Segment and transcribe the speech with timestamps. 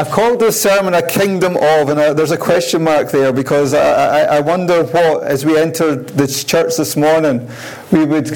[0.00, 3.74] I've called this sermon a kingdom of, and uh, there's a question mark there because
[3.74, 7.46] I, I, I wonder what, as we entered this church this morning,
[7.92, 8.34] we would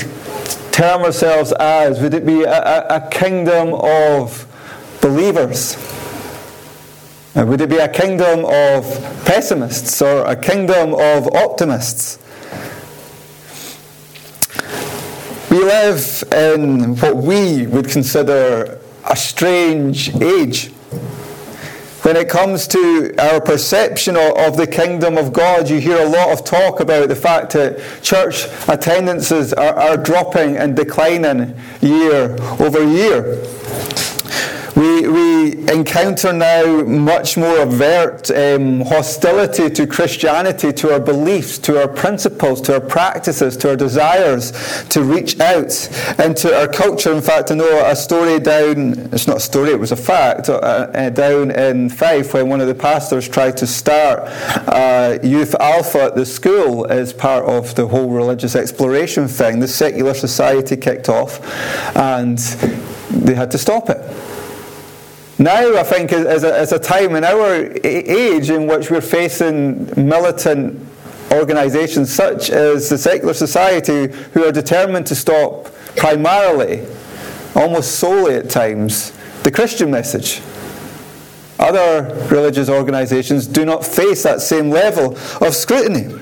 [0.73, 2.03] term ourselves as.
[2.03, 4.47] Would it be a, a, kingdom of
[5.01, 5.77] believers?
[7.35, 8.85] Uh, would it be a kingdom of
[9.25, 12.19] pessimists or a kingdom of optimists?
[15.51, 18.79] We live in what we would consider
[19.11, 20.74] a strange age.
[22.05, 26.29] When it comes to our perception of the kingdom of God, you hear a lot
[26.29, 32.87] of talk about the fact that church attendances are, are dropping and declining year over
[32.87, 33.43] year.
[34.77, 41.81] We, we encounter now much more overt um, hostility to Christianity, to our beliefs, to
[41.81, 44.53] our principles, to our practices, to our desires
[44.89, 45.73] to reach out
[46.19, 47.13] into our culture.
[47.13, 50.49] In fact, I know a story down, it's not a story, it was a fact,
[50.49, 54.23] uh, uh, down in Fife when one of the pastors tried to start
[54.69, 59.61] uh, Youth Alpha at the school as part of the whole religious exploration thing.
[59.61, 61.41] The secular society kicked off
[61.97, 62.39] and
[63.11, 64.34] they had to stop it.
[65.39, 67.55] Now, I think, is a, a time in our
[67.85, 70.81] age in which we're facing militant
[71.33, 76.87] organisations such as the secular society who are determined to stop primarily,
[77.57, 79.13] almost solely at times,
[79.43, 80.41] the Christian message.
[81.59, 86.15] Other religious organisations do not face that same level of scrutiny.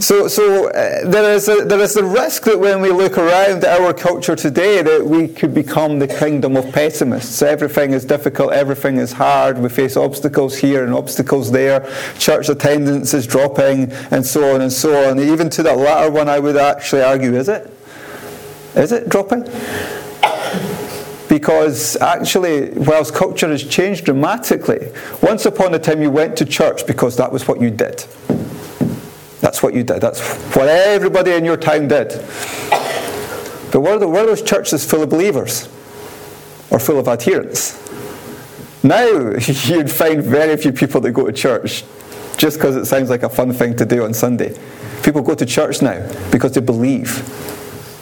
[0.00, 3.64] So, so uh, there, is a, there is a risk that when we look around
[3.64, 7.42] our culture today that we could become the kingdom of pessimists.
[7.42, 11.80] Everything is difficult, everything is hard, we face obstacles here and obstacles there,
[12.16, 15.18] church attendance is dropping, and so on and so on.
[15.18, 17.68] Even to that latter one, I would actually argue, is it?
[18.76, 19.42] Is it dropping?
[21.28, 26.86] Because actually, whilst culture has changed dramatically, once upon a time you went to church
[26.86, 28.04] because that was what you did.
[29.40, 30.00] That's what you did.
[30.00, 30.20] That's
[30.54, 32.08] what everybody in your town did.
[33.70, 35.68] But were, the, were those churches full of believers
[36.70, 37.84] or full of adherents?
[38.82, 39.06] Now
[39.64, 41.84] you'd find very few people that go to church
[42.36, 44.58] just because it sounds like a fun thing to do on Sunday.
[45.02, 47.22] People go to church now because they believe,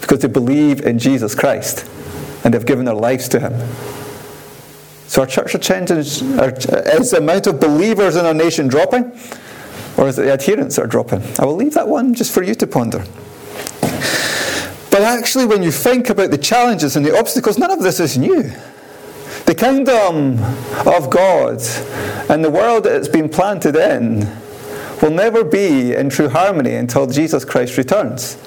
[0.01, 1.89] because they believe in Jesus Christ
[2.45, 3.53] and they've given their lives to Him.
[5.09, 5.99] So our church changing.
[5.99, 9.13] Is the amount of believers in our nation dropping?
[9.97, 11.23] Or is it the adherents are dropping?
[11.39, 13.05] I will leave that one just for you to ponder.
[14.91, 18.17] But actually, when you think about the challenges and the obstacles, none of this is
[18.17, 18.51] new.
[19.45, 20.43] The kingdom
[20.87, 21.61] of God
[22.31, 24.27] and the world that it's been planted in
[25.03, 28.39] will never be in true harmony until Jesus Christ returns.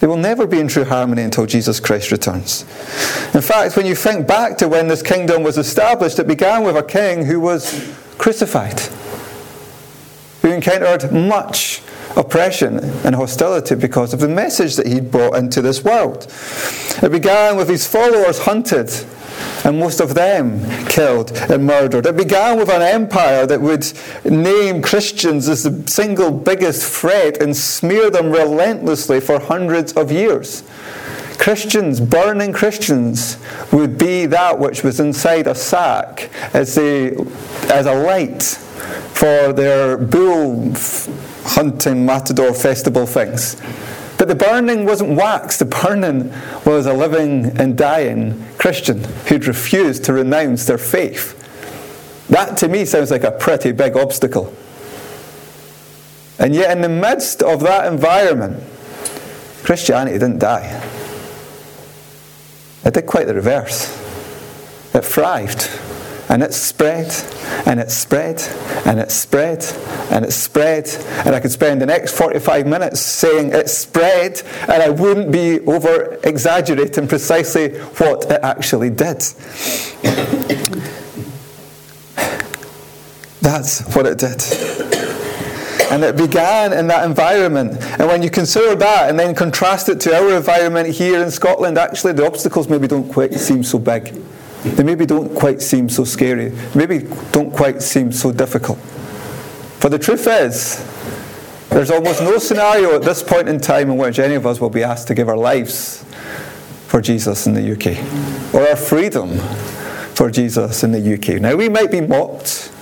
[0.00, 2.62] They will never be in true harmony until Jesus Christ returns.
[3.34, 6.76] In fact, when you think back to when this kingdom was established, it began with
[6.76, 8.80] a king who was crucified
[10.42, 11.82] who encountered much
[12.16, 16.32] oppression and hostility because of the message that he'd brought into this world.
[17.02, 18.90] It began with his followers hunted
[19.64, 22.06] and most of them killed and murdered.
[22.06, 23.90] It began with an empire that would
[24.24, 30.62] name Christians as the single biggest threat and smear them relentlessly for hundreds of years.
[31.38, 33.38] Christians, burning Christians,
[33.72, 37.16] would be that which was inside a sack as, a
[37.70, 38.58] as a light
[39.14, 40.74] for their bull
[41.44, 43.56] hunting matador festival things.
[44.18, 46.32] But the burning wasn't wax, the burning
[46.66, 51.34] was a living and dying Christian who'd refused to renounce their faith.
[52.28, 54.52] That to me sounds like a pretty big obstacle.
[56.38, 58.62] And yet, in the midst of that environment,
[59.64, 60.82] Christianity didn't die.
[62.84, 63.90] It did quite the reverse.
[64.94, 65.68] It thrived.
[66.30, 67.10] And it spread,
[67.66, 68.42] and it spread,
[68.84, 69.64] and it spread,
[70.10, 70.88] and it spread.
[71.24, 75.60] And I could spend the next 45 minutes saying it spread, and I wouldn't be
[75.60, 79.22] over exaggerating precisely what it actually did.
[83.40, 84.42] That's what it did.
[85.90, 87.78] And it began in that environment.
[87.98, 91.78] And when you consider that and then contrast it to our environment here in Scotland,
[91.78, 94.14] actually the obstacles maybe don't quite seem so big.
[94.64, 98.78] They maybe don't quite seem so scary, maybe don't quite seem so difficult.
[99.78, 100.84] For the truth is,
[101.68, 104.70] there's almost no scenario at this point in time in which any of us will
[104.70, 106.04] be asked to give our lives
[106.88, 109.38] for Jesus in the UK, or our freedom
[110.14, 111.40] for Jesus in the UK.
[111.40, 112.72] Now, we might be mocked,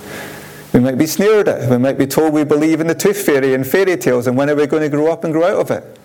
[0.73, 3.53] we might be sneered at, we might be told we believe in the tooth fairy
[3.53, 5.71] and fairy tales, and when are we going to grow up and grow out of
[5.71, 5.99] it?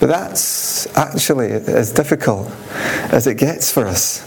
[0.00, 2.50] But that's actually as difficult
[3.12, 4.24] as it gets for us.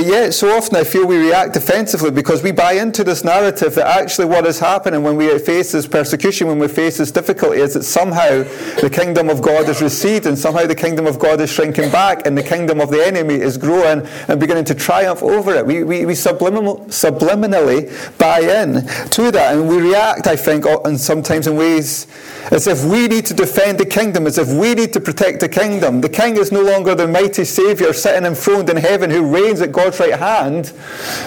[0.00, 3.74] But yet, so often I feel we react defensively because we buy into this narrative
[3.74, 7.58] that actually what is happening when we face this persecution, when we face this difficulty,
[7.60, 8.44] is that somehow
[8.80, 12.34] the kingdom of God is receding, somehow the kingdom of God is shrinking back, and
[12.34, 15.66] the kingdom of the enemy is growing and beginning to triumph over it.
[15.66, 20.98] We, we, we subliminal, subliminally buy in to that, and we react, I think, and
[20.98, 22.06] sometimes in ways
[22.50, 25.48] as if we need to defend the kingdom, as if we need to protect the
[25.48, 26.00] kingdom.
[26.00, 29.72] The king is no longer the mighty Saviour sitting enthroned in heaven who reigns at
[29.72, 30.72] God's right hand,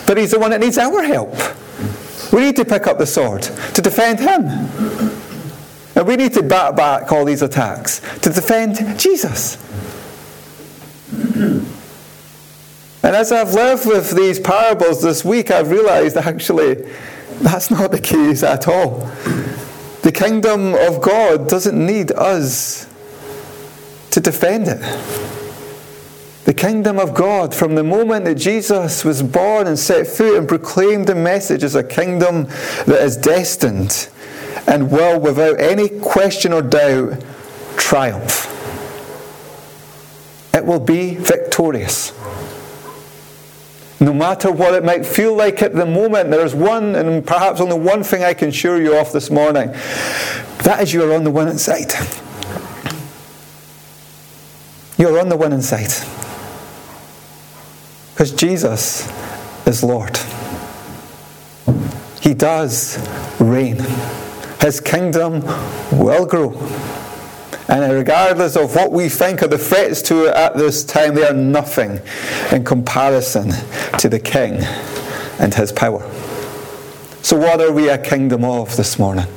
[0.06, 1.36] but he's the one that needs our help.
[2.32, 4.44] We need to pick up the sword to defend him.
[5.96, 9.58] And we need to bat back all these attacks to defend Jesus.
[13.04, 16.76] And as I've lived with these parables this week, I've realized actually
[17.42, 19.12] that's not the case at all.
[20.02, 22.88] The kingdom of God doesn't need us
[24.12, 25.23] to defend it.
[26.46, 30.48] The kingdom of God, from the moment that Jesus was born and set foot and
[30.48, 32.46] proclaimed the message, is a kingdom
[32.86, 34.10] that is destined
[34.68, 37.24] and will, without any question or doubt,
[37.78, 38.50] triumph.
[40.54, 42.12] It will be victorious.
[44.02, 47.80] No matter what it might feel like at the moment, there's one and perhaps only
[47.80, 49.72] one thing I can assure you of this morning.
[50.64, 51.94] That is you are on the winning side.
[54.98, 55.94] You're on the winning side.
[58.24, 59.12] Because Jesus
[59.68, 60.18] is Lord.
[62.22, 62.98] He does
[63.38, 63.76] reign.
[64.62, 65.42] His kingdom
[65.92, 66.54] will grow.
[67.68, 71.28] And regardless of what we think are the threats to it at this time, they
[71.28, 72.00] are nothing
[72.54, 73.52] in comparison
[74.00, 74.60] to the King
[75.38, 76.10] and his power.
[77.24, 79.28] So, what are we a kingdom of this morning?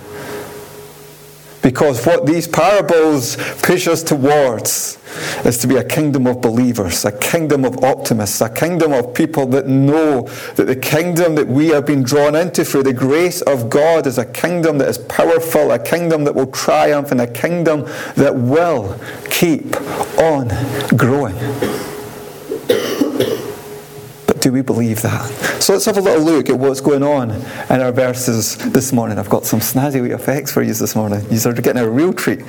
[1.66, 4.98] Because what these parables push us towards
[5.44, 9.46] is to be a kingdom of believers, a kingdom of optimists, a kingdom of people
[9.46, 13.68] that know that the kingdom that we have been drawn into through the grace of
[13.68, 17.80] God is a kingdom that is powerful, a kingdom that will triumph, and a kingdom
[18.14, 18.96] that will
[19.28, 19.74] keep
[20.20, 20.46] on
[20.96, 21.34] growing
[24.46, 25.28] do we believe that?
[25.60, 29.18] So let's have a little look at what's going on in our verses this morning.
[29.18, 31.26] I've got some snazzy wee effects for you this morning.
[31.32, 32.42] You're getting a real treat.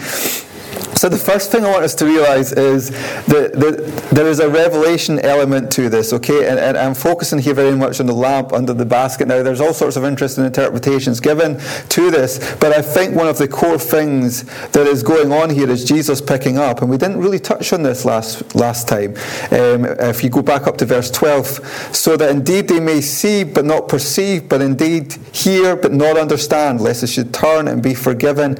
[0.97, 2.89] So, the first thing I want us to realize is
[3.25, 6.47] that, that there is a revelation element to this, okay?
[6.47, 9.27] And, and, I'm focusing here very much on the lamp under the basket.
[9.27, 11.59] Now, there's all sorts of interesting interpretations given
[11.89, 15.69] to this, but I think one of the core things that is going on here
[15.69, 19.11] is Jesus picking up, and we didn't really touch on this last, last time.
[19.51, 23.43] Um, if you go back up to verse 12, so that indeed they may see
[23.43, 27.93] but not perceive, but indeed hear but not understand, lest they should turn and be
[27.93, 28.57] forgiven.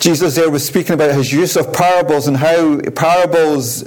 [0.00, 3.84] Jesus there was speaking about his use of parables and how parables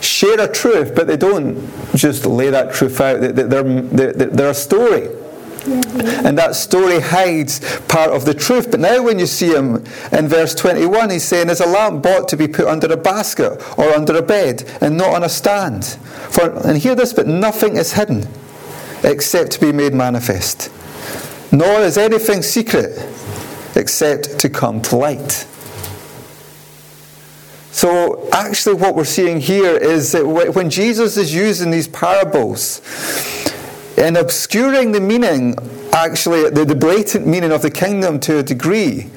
[0.00, 3.20] share a truth, but they don't just lay that truth out.
[3.20, 5.08] They're, they're, they're a story.
[5.66, 8.70] And that story hides part of the truth.
[8.70, 9.76] But now, when you see him
[10.12, 13.62] in verse 21, he's saying, Is a lamp bought to be put under a basket
[13.78, 15.86] or under a bed and not on a stand?
[15.86, 18.26] For, and hear this, but nothing is hidden
[19.04, 20.70] except to be made manifest,
[21.50, 22.98] nor is anything secret
[23.76, 25.46] except to come to light.
[27.74, 32.80] So, actually, what we're seeing here is that when Jesus is using these parables
[33.98, 35.56] and obscuring the meaning,
[35.92, 39.10] actually, the, the blatant meaning of the kingdom to a degree,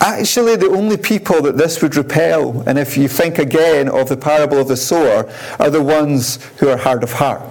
[0.00, 4.16] actually, the only people that this would repel, and if you think again of the
[4.16, 7.42] parable of the sower, are the ones who are hard of heart.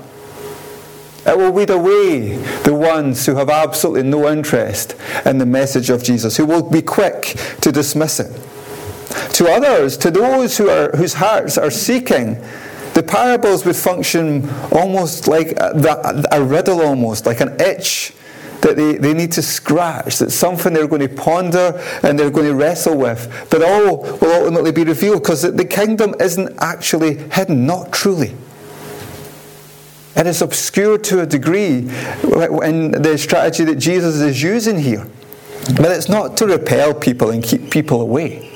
[1.25, 6.03] It will weed away the ones who have absolutely no interest in the message of
[6.03, 8.31] Jesus, who will be quick to dismiss it.
[9.33, 12.39] To others, to those who are, whose hearts are seeking,
[12.93, 18.13] the parables would function almost like a, a riddle, almost like an itch
[18.61, 22.47] that they, they need to scratch, that's something they're going to ponder and they're going
[22.47, 23.47] to wrestle with.
[23.51, 28.35] But all will ultimately be revealed because the kingdom isn't actually hidden, not truly.
[30.15, 35.05] It is obscured to a degree in the strategy that Jesus is using here.
[35.75, 38.51] But it's not to repel people and keep people away.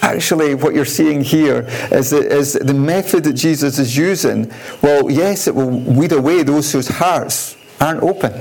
[0.00, 4.50] Actually, what you're seeing here is, is the method that Jesus is using.
[4.80, 8.32] Well, yes, it will weed away those whose hearts aren't open.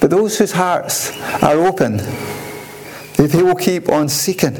[0.00, 1.10] But those whose hearts
[1.42, 1.96] are open,
[3.16, 4.54] they will keep on seeking.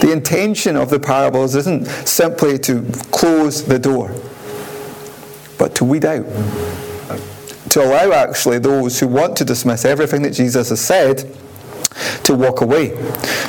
[0.00, 4.14] The intention of the parables isn't simply to close the door
[5.60, 6.24] but to weed out.
[7.68, 11.18] To allow actually those who want to dismiss everything that Jesus has said
[12.24, 12.96] to walk away.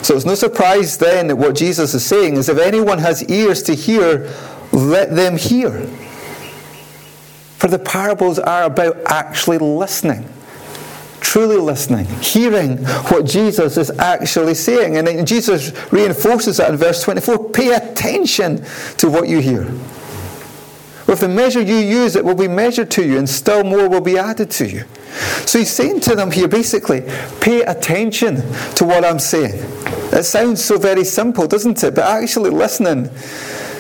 [0.03, 3.63] So it's no surprise then that what Jesus is saying is if anyone has ears
[3.63, 4.29] to hear,
[4.73, 5.71] let them hear.
[7.57, 10.27] For the parables are about actually listening
[11.21, 12.77] truly listening, hearing
[13.07, 14.97] what Jesus is actually saying.
[14.97, 18.65] And Jesus reinforces that in verse 24 pay attention
[18.97, 19.71] to what you hear.
[21.11, 23.99] With the measure you use, it will be measured to you, and still more will
[23.99, 24.85] be added to you.
[25.45, 27.01] So he's saying to them here basically,
[27.41, 28.35] pay attention
[28.75, 29.61] to what I'm saying.
[30.13, 31.95] It sounds so very simple, doesn't it?
[31.95, 33.09] But actually, listening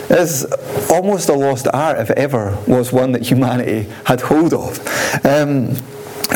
[0.09, 0.45] is
[0.91, 5.25] almost a lost art, if ever was one that humanity had hold of.
[5.25, 5.77] Um,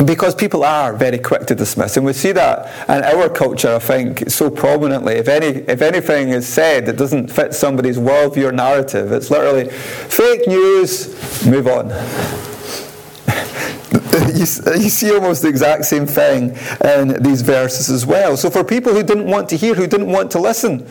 [0.04, 3.78] because people are very quick to dismiss, and we see that in our culture, I
[3.78, 5.14] think, so prominently.
[5.14, 9.70] If any, if anything is said that doesn't fit somebody's worldview or narrative, it's literally
[9.70, 11.46] fake news.
[11.46, 11.88] Move on.
[14.34, 14.46] you,
[14.82, 18.36] you see almost the exact same thing in these verses as well.
[18.36, 20.86] So for people who didn't want to hear, who didn't want to listen,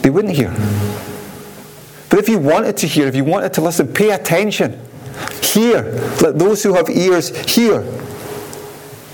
[0.00, 0.50] they wouldn't hear.
[2.08, 4.80] But if you wanted to hear, if you wanted to listen, pay attention
[5.42, 5.82] Hear.
[6.20, 7.82] Let those who have ears hear.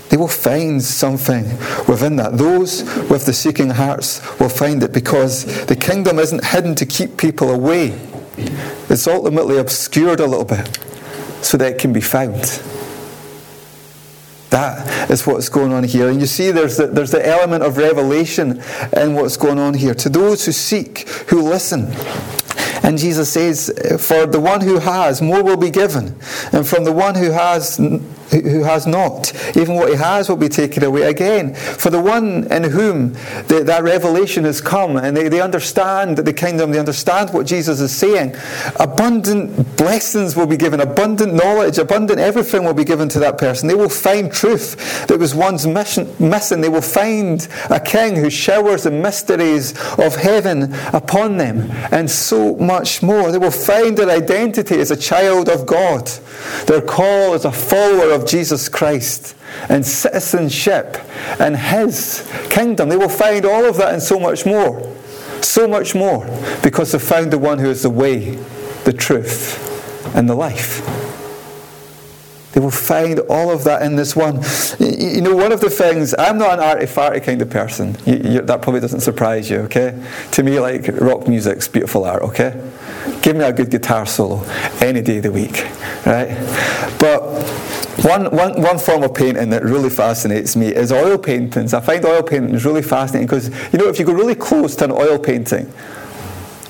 [0.09, 1.43] They will find something
[1.87, 2.37] within that.
[2.37, 7.17] Those with the seeking hearts will find it because the kingdom isn't hidden to keep
[7.17, 7.89] people away.
[8.89, 10.79] It's ultimately obscured a little bit
[11.41, 12.61] so that it can be found.
[14.49, 16.09] That is what's going on here.
[16.09, 18.63] And you see, there's the, there's the element of revelation
[18.97, 19.93] in what's going on here.
[19.93, 21.87] To those who seek, who listen,
[22.83, 26.15] and Jesus says, For the one who has, more will be given.
[26.51, 27.79] And from the one who has
[28.31, 29.33] who has not.
[29.57, 31.53] Even what he has will be taken away again.
[31.55, 33.13] For the one in whom
[33.47, 37.79] the, that revelation has come and they, they understand the kingdom, they understand what Jesus
[37.81, 38.35] is saying,
[38.79, 43.67] abundant blessings will be given, abundant knowledge, abundant everything will be given to that person.
[43.67, 46.61] They will find truth that was once mission, missing.
[46.61, 52.55] They will find a king who showers the mysteries of heaven upon them and so
[52.57, 53.31] much more.
[53.31, 56.07] They will find their identity as a child of God,
[56.65, 59.35] their call as a follower of of Jesus Christ
[59.69, 60.97] and citizenship
[61.39, 62.89] and His kingdom.
[62.89, 64.95] They will find all of that and so much more.
[65.41, 66.25] So much more
[66.61, 68.31] because they found the one who is the way,
[68.83, 70.85] the truth, and the life.
[72.51, 74.41] They will find all of that in this one.
[74.79, 77.95] You know, one of the things, I'm not an arty farty kind of person.
[78.05, 80.03] You, you, that probably doesn't surprise you, okay?
[80.31, 82.59] To me, like, rock music's beautiful art, okay?
[83.21, 84.43] Give me a good guitar solo
[84.81, 85.63] any day of the week,
[86.07, 86.35] right?
[86.99, 87.43] But
[88.03, 91.73] one, one, one form of painting that really fascinates me is oil paintings.
[91.73, 94.85] I find oil paintings really fascinating because, you know, if you go really close to
[94.85, 95.71] an oil painting,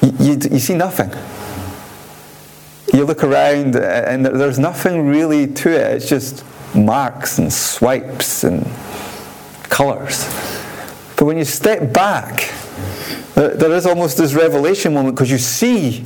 [0.01, 1.11] you, you, you see nothing.
[2.93, 5.95] You look around and there's nothing really to it.
[5.97, 6.43] It's just
[6.75, 8.65] marks and swipes and
[9.63, 10.25] colours.
[11.15, 12.51] But when you step back,
[13.35, 16.05] there is almost this revelation moment because you see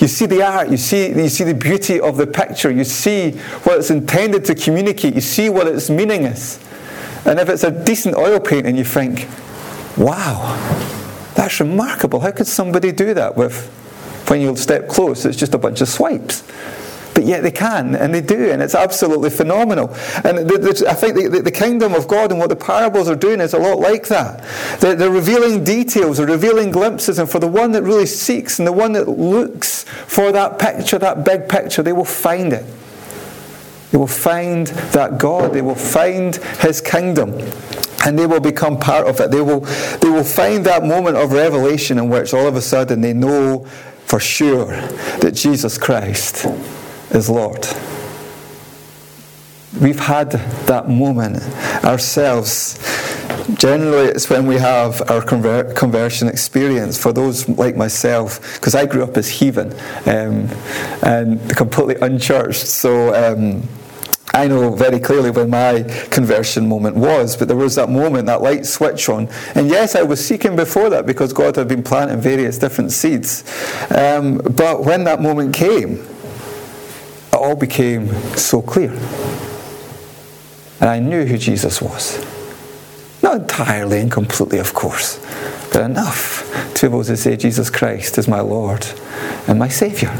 [0.00, 3.32] you see the art, you see, you see the beauty of the picture, you see
[3.62, 6.58] what it's intended to communicate, you see what its meaning is.
[7.24, 9.28] And if it's a decent oil painting, you think,
[9.96, 10.56] wow,
[11.34, 12.20] that's remarkable.
[12.20, 13.68] How could somebody do that with,
[14.28, 16.44] when you step close, it's just a bunch of swipes?
[17.18, 19.88] But yet they can, and they do, and it's absolutely phenomenal.
[20.22, 23.16] And the, the, I think the, the, kingdom of God and what the parables are
[23.16, 24.44] doing is a lot like that.
[24.78, 28.68] They're, they're revealing details, they're revealing glimpses, and for the one that really seeks and
[28.68, 32.64] the one that looks for that picture, that big picture, they will find it.
[33.90, 37.32] They will find that God, they will find His kingdom
[38.06, 39.32] and they will become part of it.
[39.32, 39.62] They will,
[39.98, 43.64] they will find that moment of revelation in which all of a sudden they know
[44.06, 44.66] for sure
[45.18, 46.46] that Jesus Christ
[47.10, 47.66] is Lord.
[49.80, 50.30] We've had
[50.66, 51.42] that moment
[51.84, 52.78] ourselves.
[53.54, 57.00] Generally, it's when we have our conver- conversion experience.
[57.00, 59.72] For those like myself, because I grew up as heathen
[60.06, 60.48] um,
[61.02, 63.68] and completely unchurched, so um,
[64.34, 68.42] I know very clearly when my conversion moment was, but there was that moment, that
[68.42, 69.28] light switch on.
[69.54, 73.44] And yes, I was seeking before that because God had been planting various different seeds.
[73.90, 76.06] Um, but when that moment came,
[77.38, 78.92] all became so clear.
[80.80, 82.24] And I knew who Jesus was.
[83.22, 85.18] Not entirely and completely, of course,
[85.72, 88.86] but enough to be able to say, Jesus Christ is my Lord
[89.48, 90.12] and my Saviour.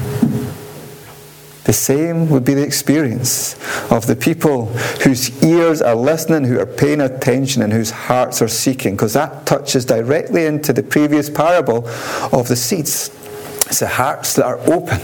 [1.64, 3.54] The same would be the experience
[3.92, 4.66] of the people
[5.04, 9.44] whose ears are listening, who are paying attention, and whose hearts are seeking, because that
[9.44, 11.86] touches directly into the previous parable
[12.32, 13.10] of the seeds.
[13.66, 14.98] It's the hearts that are open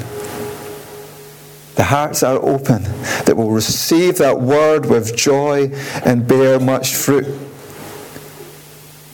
[1.77, 2.85] the hearts are open,
[3.25, 5.71] that will receive that word with joy
[6.05, 7.27] and bear much fruit.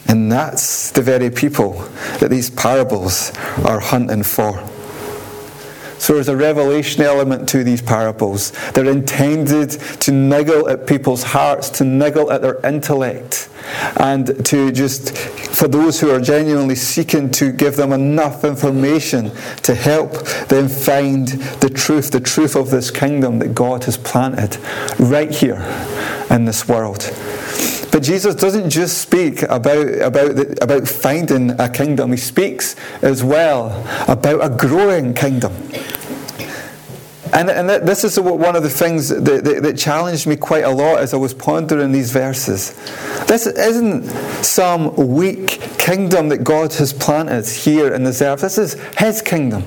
[0.06, 1.72] And that's the very people
[2.18, 3.32] that these parables
[3.64, 4.69] are hunting for.
[6.00, 8.52] So there's a revelation element to these parables.
[8.72, 13.50] They're intended to niggle at people's hearts, to niggle at their intellect,
[13.98, 19.30] and to just, for those who are genuinely seeking to give them enough information
[19.62, 20.12] to help
[20.48, 24.56] them find the truth, the truth of this kingdom that God has planted
[24.98, 25.60] right here
[26.30, 27.02] in this world.
[27.90, 33.24] But Jesus doesn't just speak about, about, the, about finding a kingdom, he speaks as
[33.24, 35.52] well about a growing kingdom.
[37.32, 40.70] And, and this is one of the things that, that, that, challenged me quite a
[40.70, 42.74] lot as I was pondering these verses.
[43.26, 44.04] This isn't
[44.44, 48.40] some weak kingdom that God has planted here in this earth.
[48.40, 49.62] This is His kingdom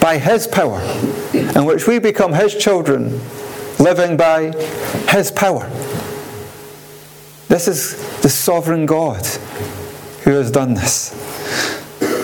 [0.00, 0.80] by His power,
[1.32, 3.20] in which we become His children,
[3.80, 4.52] living by
[5.08, 5.68] His power.
[7.50, 9.26] This is the sovereign God
[10.22, 11.10] who has done this.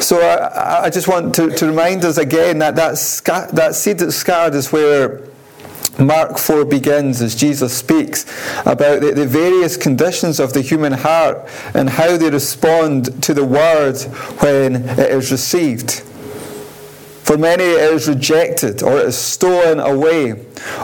[0.01, 3.99] So I, I just want to, to, remind us again that that, sca- that seed
[3.99, 5.23] that's scattered is where
[5.99, 8.25] Mark 4 begins as Jesus speaks
[8.61, 11.39] about the, the, various conditions of the human heart
[11.75, 13.99] and how they respond to the word
[14.41, 16.05] when it is received.
[17.27, 20.31] For many it is rejected, or it is stolen away,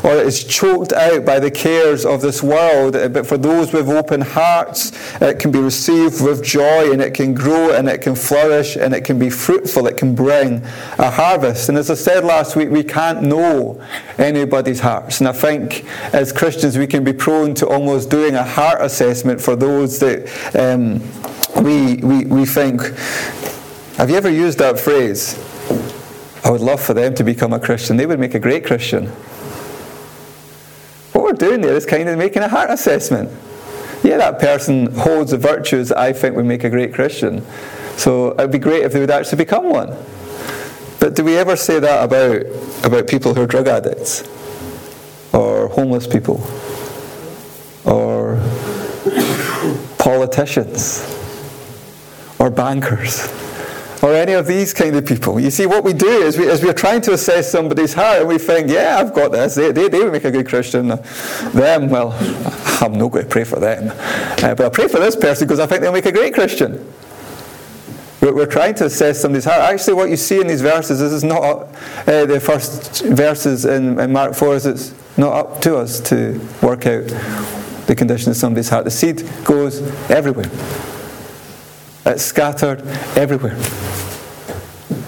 [0.03, 2.95] or it is choked out by the cares of this world.
[2.95, 4.91] But for those with open hearts,
[5.23, 8.93] it can be received with joy, and it can grow, and it can flourish, and
[8.93, 9.87] it can be fruitful.
[9.87, 10.65] It can bring
[10.99, 11.69] a harvest.
[11.69, 13.81] And as I said last week, we can't know
[14.19, 15.21] anybody's hearts.
[15.21, 19.41] And I think as Christians, we can be prone to almost doing a heart assessment
[19.41, 21.01] for those that um,
[21.63, 22.83] we, we, we think.
[23.97, 25.39] Have you ever used that phrase?
[26.45, 27.97] I would love for them to become a Christian.
[27.97, 29.07] They would make a great Christian.
[31.13, 33.31] What we're doing there is kind of making a heart assessment.
[34.03, 37.45] Yeah, that person holds the virtues that I think would make a great Christian.
[37.97, 39.97] So it'd be great if they would actually become one.
[40.99, 42.47] But do we ever say that about,
[42.85, 44.29] about people who are drug addicts?
[45.33, 46.43] Or homeless people?
[47.85, 48.41] Or
[49.99, 51.03] politicians?
[52.39, 53.29] Or bankers?
[54.03, 55.39] Or any of these kind of people.
[55.39, 58.29] You see, what we do is, we, is we're trying to assess somebody's heart and
[58.29, 59.55] we think, yeah, I've got this.
[59.55, 60.89] They, they, they would make a good Christian.
[60.89, 62.13] Them, well,
[62.81, 63.91] I'm not going to pray for them.
[64.43, 66.93] Uh, but I'll pray for this person because I think they'll make a great Christian.
[68.21, 69.61] We're, we're trying to assess somebody's heart.
[69.61, 71.43] Actually, what you see in these verses, this is not
[72.09, 76.41] uh, the first verses in, in Mark 4, is it's not up to us to
[76.61, 77.07] work out
[77.87, 78.85] the condition of somebody's heart.
[78.85, 80.51] The seed goes everywhere.
[82.05, 82.83] It's scattered
[83.17, 83.57] everywhere.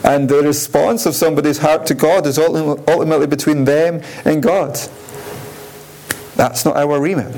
[0.04, 4.78] And the response of somebody's heart to God is ultimately between them and God.
[6.36, 7.34] That's not our remit.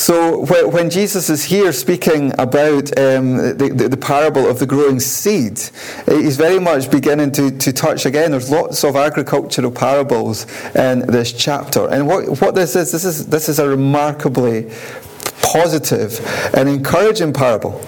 [0.00, 4.98] So when Jesus is here speaking about um, the, the, the, parable of the growing
[4.98, 5.60] seed,
[6.06, 8.30] he's very much beginning to, to touch again.
[8.30, 13.26] There's lots of agricultural parables in this chapter, and what, what this is, this is
[13.26, 14.70] this is a remarkably
[15.42, 16.20] positive
[16.54, 17.80] and encouraging parable.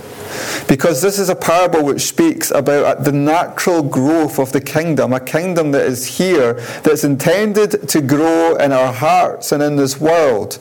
[0.68, 5.12] Because this is a parable which speaks about uh, the natural growth of the kingdom,
[5.12, 10.00] a kingdom that is here, that's intended to grow in our hearts and in this
[10.00, 10.58] world.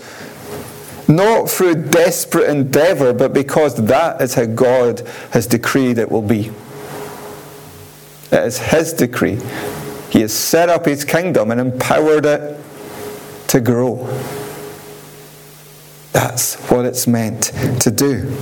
[1.07, 4.99] Not through desperate endeavour, but because that is how God
[5.31, 6.51] has decreed it will be.
[8.31, 9.39] It is His decree.
[10.09, 12.59] He has set up His kingdom and empowered it
[13.47, 14.07] to grow.
[16.13, 18.35] That's what it's meant to do.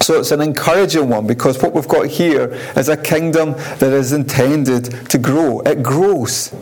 [0.00, 4.12] So it's an encouraging one because what we've got here is a kingdom that is
[4.12, 5.60] intended to grow.
[5.60, 6.54] It grows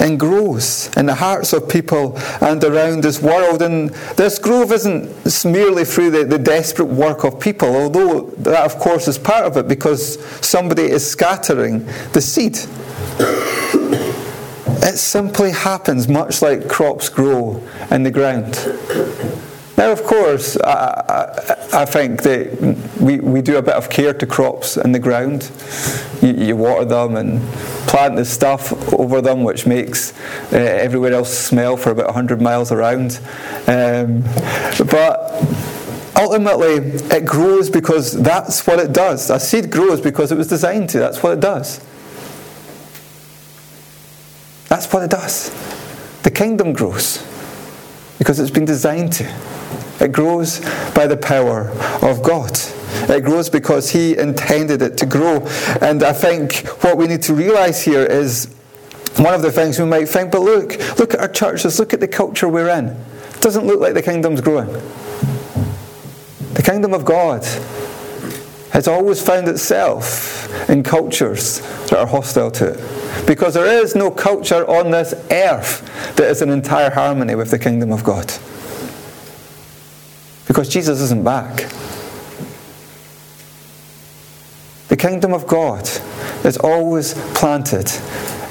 [0.00, 3.62] and grows in the hearts of people and around this world.
[3.62, 8.78] And this growth isn't merely through the, the desperate work of people, although that, of
[8.78, 12.58] course, is part of it because somebody is scattering the seed.
[14.82, 18.56] It simply happens much like crops grow in the ground.
[20.30, 24.76] Course, I, I, I, think that we, we do a bit of care to crops
[24.76, 25.50] in the ground.
[26.22, 27.42] You, you water them and
[27.88, 30.12] plant the stuff over them, which makes
[30.52, 33.18] uh, everywhere else smell for about 100 miles around.
[33.66, 34.20] Um,
[34.88, 35.44] but
[36.14, 36.74] ultimately,
[37.10, 39.30] it grows because that's what it does.
[39.30, 41.00] A seed grows because it was designed to.
[41.00, 41.84] That's what it does.
[44.68, 45.50] That's what it does.
[46.22, 47.18] The kingdom grows
[48.18, 49.24] because it's been designed to.
[50.00, 50.60] It grows
[50.94, 51.70] by the power
[52.02, 52.58] of God.
[53.08, 55.46] It grows because He intended it to grow.
[55.80, 58.54] And I think what we need to realize here is
[59.16, 62.00] one of the things we might think, but look, look at our churches, look at
[62.00, 62.86] the culture we're in.
[62.86, 64.72] It doesn't look like the kingdom's growing.
[66.54, 67.44] The kingdom of God
[68.70, 73.26] has always found itself in cultures that are hostile to it.
[73.26, 75.82] Because there is no culture on this earth
[76.16, 78.32] that is in entire harmony with the kingdom of God.
[80.50, 81.70] Because Jesus isn't back.
[84.88, 85.88] The kingdom of God
[86.44, 87.88] is always planted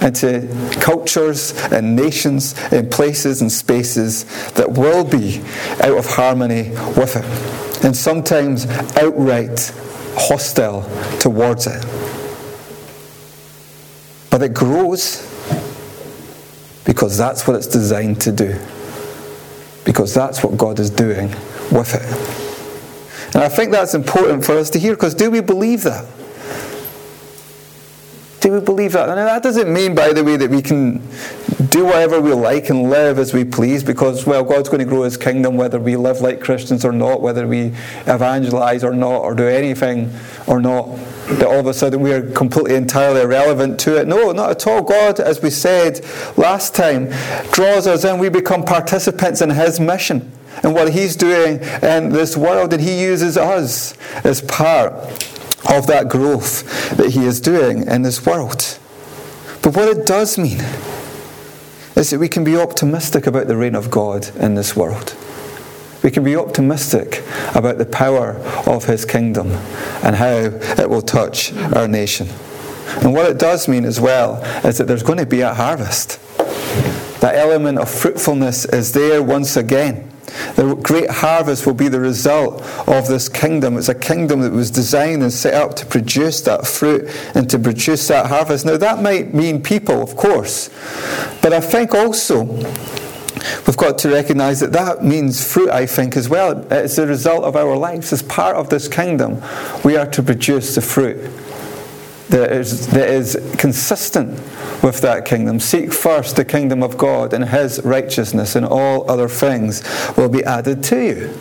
[0.01, 0.47] into
[0.79, 5.41] cultures and nations and places and spaces that will be
[5.83, 9.59] out of harmony with it, and sometimes outright
[10.15, 10.83] hostile
[11.19, 11.85] towards it.
[14.29, 15.17] But it grows
[16.85, 18.57] because that's what it's designed to do.
[19.83, 21.35] Because that's what God is doing
[21.71, 22.39] with it.
[23.35, 26.05] And I think that's important for us to hear because do we believe that?
[28.41, 29.09] Do we believe that?
[29.09, 31.01] And that doesn't mean, by the way, that we can
[31.69, 35.03] do whatever we like and live as we please because, well, God's going to grow
[35.03, 37.73] his kingdom whether we live like Christians or not, whether we
[38.07, 40.11] evangelize or not, or do anything
[40.47, 40.95] or not.
[41.27, 44.07] That all of a sudden we are completely entirely irrelevant to it.
[44.07, 44.81] No, not at all.
[44.81, 46.03] God, as we said
[46.37, 47.09] last time,
[47.51, 48.17] draws us in.
[48.19, 50.31] We become participants in his mission
[50.63, 54.93] and what he's doing in this world, and he uses us as part
[55.67, 58.77] of that growth that He is doing in this world.
[59.61, 60.61] But what it does mean
[61.95, 65.15] is that we can be optimistic about the reign of God in this world.
[66.01, 68.35] We can be optimistic about the power
[68.65, 69.51] of His kingdom
[70.01, 70.35] and how
[70.81, 72.29] it will touch our nation.
[73.01, 76.19] And what it does mean as well is that there's going to be a harvest.
[77.19, 80.09] That element of fruitfulness is there once again.
[80.55, 83.77] The great harvest will be the result of this kingdom.
[83.77, 87.59] It's a kingdom that was designed and set up to produce that fruit and to
[87.59, 88.65] produce that harvest.
[88.65, 90.69] Now, that might mean people, of course,
[91.41, 92.43] but I think also
[93.65, 96.65] we've got to recognize that that means fruit, I think, as well.
[96.71, 98.11] It's the result of our lives.
[98.11, 99.41] As part of this kingdom,
[99.83, 101.17] we are to produce the fruit
[102.29, 104.29] that is, that is consistent
[104.83, 105.59] with that kingdom.
[105.59, 109.83] Seek first the kingdom of God and his righteousness, and all other things
[110.15, 111.37] will be added to you.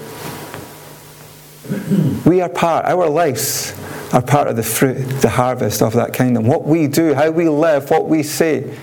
[2.24, 3.74] We are part, our lives
[4.14, 6.46] are part of the fruit, the harvest of that kingdom.
[6.46, 8.74] What we do, how we live, what we say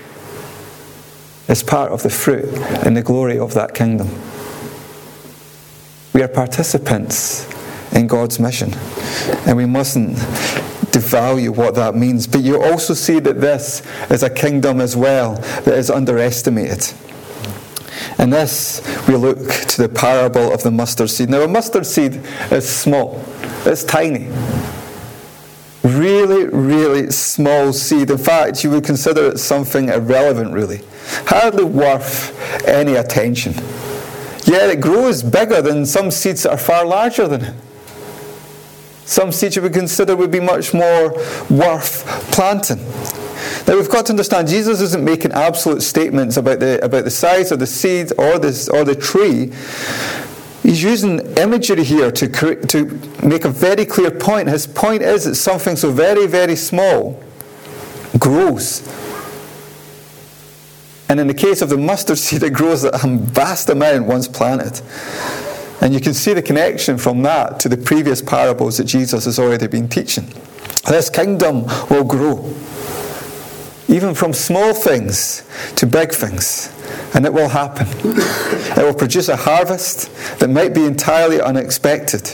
[1.48, 2.46] is part of the fruit
[2.86, 4.10] and the glory of that kingdom.
[6.14, 7.52] We are participants
[7.94, 8.74] in God's mission,
[9.48, 10.18] and we mustn't
[10.96, 12.26] devalue what that means.
[12.26, 16.94] But you also see that this is a kingdom as well that is underestimated.
[18.18, 21.30] And this, we look to the parable of the mustard seed.
[21.30, 23.24] Now, a mustard seed is small,
[23.66, 24.32] it's tiny.
[25.84, 28.10] Really, really small seed.
[28.10, 30.82] In fact, you would consider it something irrelevant, really.
[31.28, 33.54] Hardly worth any attention.
[34.46, 37.54] Yet it grows bigger than some seeds that are far larger than it.
[39.06, 41.14] Some seeds you would consider would be much more
[41.50, 42.80] worth planting.
[43.68, 47.52] Now we've got to understand Jesus isn't making absolute statements about the, about the size
[47.52, 49.52] of the seed or, this, or the tree.
[50.64, 52.86] He's using imagery here to, to
[53.24, 54.50] make a very clear point.
[54.50, 57.22] His point is that something so very, very small
[58.18, 58.82] grows.
[61.08, 64.82] And in the case of the mustard seed, it grows a vast amount once planted.
[65.82, 69.38] And you can see the connection from that to the previous parables that Jesus has
[69.40, 70.26] already been teaching.
[70.88, 72.54] This kingdom will grow,
[73.88, 75.44] even from small things
[75.76, 76.72] to big things.
[77.14, 77.88] And it will happen.
[78.04, 82.30] It will produce a harvest that might be entirely unexpected.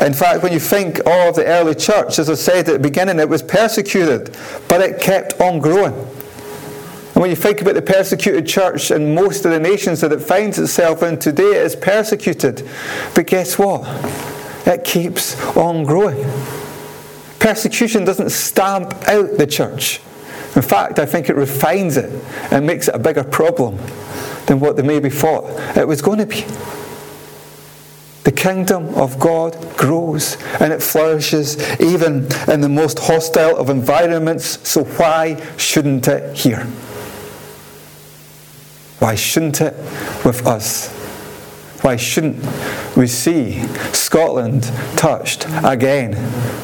[0.00, 3.18] In fact, when you think of the early church, as I said at the beginning,
[3.18, 4.36] it was persecuted,
[4.68, 5.94] but it kept on growing.
[7.16, 10.20] And when you think about the persecuted church in most of the nations that it
[10.20, 12.68] finds itself in today, it is persecuted.
[13.14, 13.86] But guess what?
[14.66, 16.22] It keeps on growing.
[17.38, 20.02] Persecution doesn't stamp out the church.
[20.56, 22.12] In fact, I think it refines it
[22.50, 23.78] and makes it a bigger problem
[24.44, 26.44] than what they maybe thought it was going to be.
[28.24, 34.68] The kingdom of God grows and it flourishes even in the most hostile of environments,
[34.68, 36.66] so why shouldn't it here?
[38.98, 39.74] Why shouldn't it
[40.24, 40.92] with us?
[41.82, 42.44] Why shouldn't
[42.96, 44.64] we see Scotland
[44.96, 46.14] touched again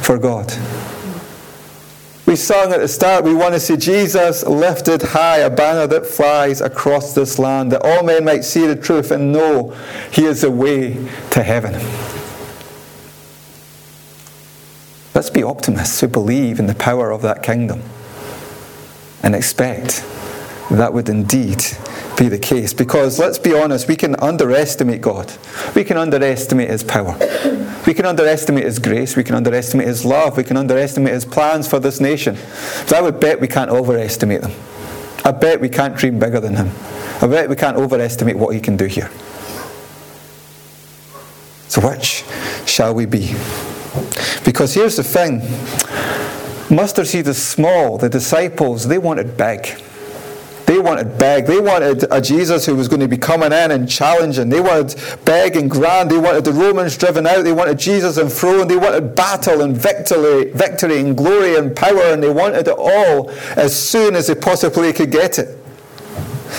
[0.01, 0.53] for God?
[2.25, 6.07] We sung at the start, we want to see Jesus lifted high, a banner that
[6.07, 9.77] flies across this land, that all men might see the truth and know
[10.11, 10.95] he is the way
[11.31, 11.75] to heaven.
[15.15, 17.83] Let's be optimists who believe in the power of that kingdom
[19.23, 20.03] and expect
[20.79, 21.65] that would indeed
[22.19, 22.73] be the case.
[22.73, 25.33] Because let's be honest, we can underestimate God.
[25.75, 27.17] We can underestimate His power.
[27.87, 29.17] We can underestimate His grace.
[29.17, 30.37] We can underestimate His love.
[30.37, 32.37] We can underestimate His plans for this nation.
[32.85, 34.53] But I would bet we can't overestimate them.
[35.25, 36.71] I bet we can't dream bigger than him.
[37.21, 39.09] I bet we can't overestimate what he can do here.
[41.69, 42.25] So, which
[42.67, 43.35] shall we be?
[44.45, 45.41] Because here's the thing
[46.75, 47.99] mustard seed is small.
[47.99, 49.81] The disciples, they wanted big.
[50.73, 51.45] They wanted big.
[51.45, 54.49] They wanted a Jesus who was going to be coming in and challenging.
[54.49, 56.11] They wanted big and grand.
[56.11, 57.45] They wanted the Romans driven out.
[57.45, 58.71] They wanted Jesus enthroned.
[58.71, 63.29] They wanted battle and victory, victory and glory and power, and they wanted it all
[63.55, 65.59] as soon as they possibly could get it.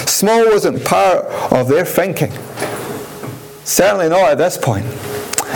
[0.05, 2.31] Small wasn't part of their thinking.
[3.63, 4.85] Certainly not at this point.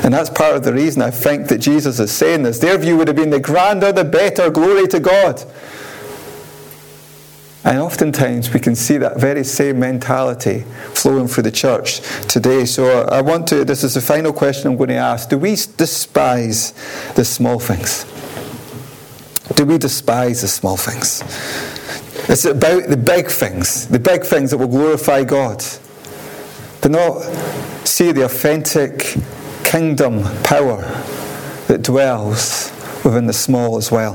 [0.04, 2.58] And that's part of the reason I think that Jesus is saying this.
[2.58, 5.44] Their view would have been the grander, the better, glory to God.
[7.64, 10.62] And oftentimes we can see that very same mentality
[10.94, 12.66] flowing through the church today.
[12.66, 15.30] So I want to, this is the final question I'm going to ask.
[15.30, 16.72] Do we despise
[17.16, 18.06] the small things?
[19.56, 21.22] Do we despise the small things?
[22.30, 25.64] It's about the big things, the big things that will glorify God,
[26.82, 27.22] but not
[27.86, 29.16] see the authentic
[29.64, 30.82] kingdom power
[31.68, 32.72] that dwells
[33.04, 34.14] within the small as well.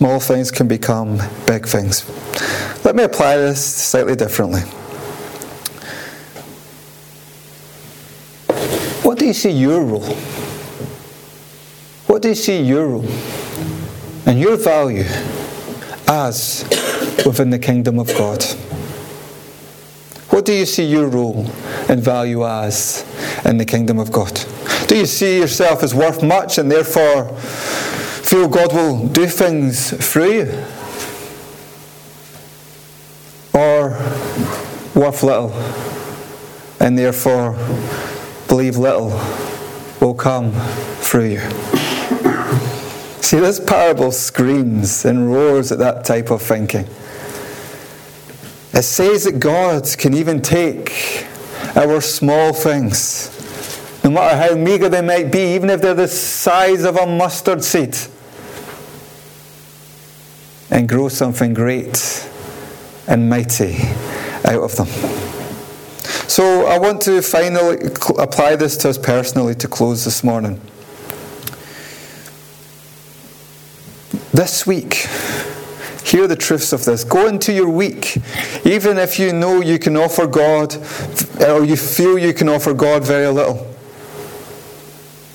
[0.00, 2.08] Small things can become big things.
[2.86, 4.62] Let me apply this slightly differently.
[9.02, 10.14] What do you see your role?
[12.06, 13.04] What do you see your role?
[14.24, 15.04] and your value
[16.08, 16.64] as
[17.26, 18.42] within the kingdom of God?
[20.30, 21.46] What do you see your role
[21.90, 23.04] and value as
[23.44, 24.40] in the kingdom of God?
[24.86, 27.36] Do you see yourself as worth much and therefore
[28.30, 30.64] feel God will do things through you?
[33.52, 33.90] Or
[34.94, 35.50] worth little
[36.78, 37.54] and therefore
[38.46, 39.08] believe little
[40.00, 40.52] will come
[41.00, 41.40] through you?
[43.20, 46.86] See, this parable screams and roars at that type of thinking.
[48.72, 51.26] It says that God can even take
[51.74, 53.28] our small things,
[54.04, 57.64] no matter how meager they might be, even if they're the size of a mustard
[57.64, 57.96] seed,
[60.70, 62.28] and grow something great
[63.06, 63.76] and mighty
[64.44, 64.86] out of them.
[66.28, 67.78] So I want to finally
[68.18, 70.60] apply this to us personally to close this morning.
[74.40, 75.06] this week.
[76.02, 77.04] Hear the truths of this.
[77.04, 78.16] Go into your week,
[78.64, 80.74] even if you know you can offer God,
[81.46, 83.66] or you feel you can offer God very little.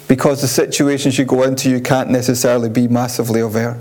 [0.08, 3.80] Because the situations you go into, you can't necessarily be massively aware.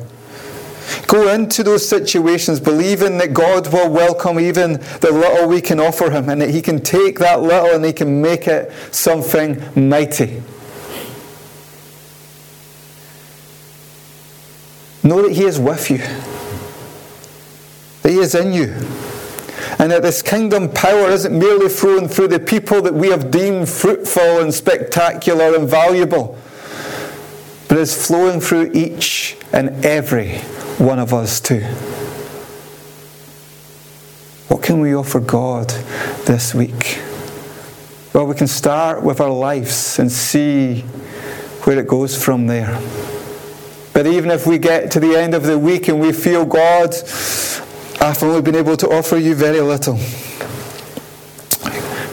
[1.07, 6.11] Go into those situations believing that God will welcome even the little we can offer
[6.11, 10.43] Him and that He can take that little and He can make it something mighty.
[15.03, 15.99] Know that He is with you,
[18.03, 18.75] that He is in you,
[19.79, 23.69] and that this kingdom power isn't merely flowing through the people that we have deemed
[23.69, 26.39] fruitful and spectacular and valuable,
[27.69, 30.39] but is flowing through each and every
[30.79, 31.61] one of us too.
[34.49, 35.71] What can we offer God
[36.27, 37.01] this week?
[38.13, 40.83] Well, we can start with our lives and see
[41.65, 42.81] where it goes from there.
[43.93, 46.95] But even if we get to the end of the week and we feel, God,
[48.01, 49.99] I've only been able to offer you very little,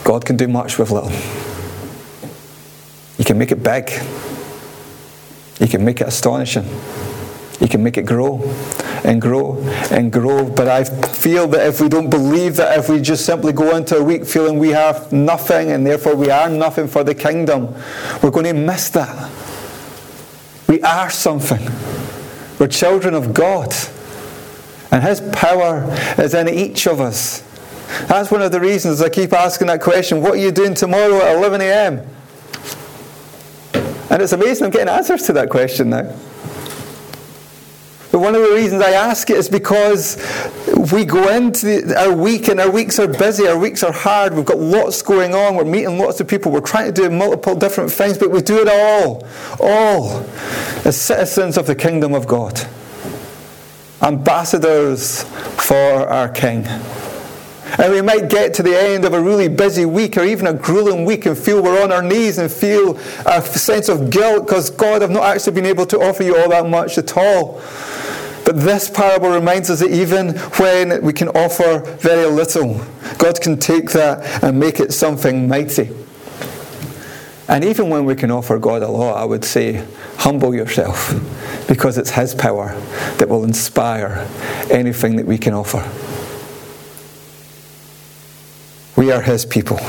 [0.03, 1.11] God can do much with little.
[3.17, 3.91] You can make it big.
[5.61, 6.65] You can make it astonishing.
[7.59, 8.41] You can make it grow
[9.03, 10.49] and grow and grow.
[10.49, 13.97] But I feel that if we don't believe that, if we just simply go into
[13.97, 17.75] a week feeling we have nothing and therefore we are nothing for the kingdom,
[18.23, 19.31] we're going to miss that.
[20.67, 21.69] We are something.
[22.57, 23.71] We're children of God.
[24.91, 25.85] And His power
[26.17, 27.43] is in each of us.
[28.07, 31.17] That's one of the reasons I keep asking that question what are you doing tomorrow
[31.17, 32.07] at 11 a.m.?
[34.11, 36.13] And it's amazing I'm getting answers to that question now.
[38.11, 40.17] But one of the reasons I ask it is because
[40.91, 44.33] we go into the, our week and our weeks are busy, our weeks are hard,
[44.33, 47.55] we've got lots going on, we're meeting lots of people, we're trying to do multiple
[47.55, 49.25] different things, but we do it all,
[49.61, 50.25] all
[50.83, 52.67] as citizens of the kingdom of God,
[54.01, 56.67] ambassadors for our King.
[57.77, 60.53] And we might get to the end of a really busy week or even a
[60.53, 64.69] grueling week and feel we're on our knees and feel a sense of guilt because
[64.69, 67.61] God, I've not actually been able to offer you all that much at all.
[68.43, 72.81] But this parable reminds us that even when we can offer very little,
[73.17, 75.91] God can take that and make it something mighty.
[77.47, 79.85] And even when we can offer God a lot, I would say,
[80.17, 81.13] humble yourself
[81.67, 82.77] because it's His power
[83.17, 84.27] that will inspire
[84.69, 85.79] anything that we can offer.
[89.01, 89.79] We are His people.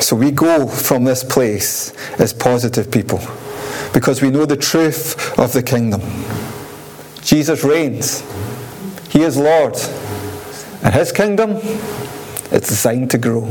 [0.00, 3.20] So we go from this place as positive people
[3.92, 6.00] because we know the truth of the kingdom.
[7.20, 8.22] Jesus reigns,
[9.10, 9.76] He is Lord,
[10.82, 11.56] and His kingdom
[12.50, 13.44] is designed to grow.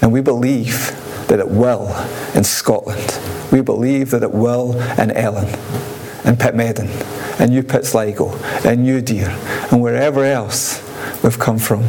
[0.00, 0.96] And we believe
[1.28, 1.94] that it will
[2.34, 3.20] in Scotland.
[3.52, 5.44] We believe that it will in Ellon,
[6.24, 6.88] in Pitmedden,
[7.38, 8.32] and New Pitsligo,
[8.64, 9.28] and New Deer,
[9.70, 10.82] and wherever else
[11.22, 11.84] we've come from.